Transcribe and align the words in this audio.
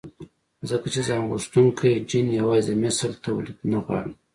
ځکه 0.69 0.85
چې 0.93 1.01
ځانغوښتونکی 1.07 1.91
جېن 2.09 2.27
يوازې 2.39 2.73
د 2.75 2.79
مثل 2.83 3.09
توليد 3.23 3.57
نه 3.71 3.79
غواړي. 3.85 4.13